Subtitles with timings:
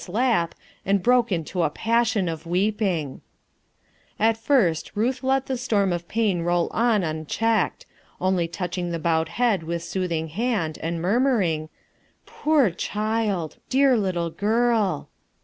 [0.07, 3.21] lap, and broke into a pa88ion of
[4.19, 7.85] At first Ruth let the storm of pa i Q ^J checked,
[8.19, 13.57] only touching the bowed head^ soothing hand and murmuring:~" Poor child!
[13.69, 15.07] dear little girl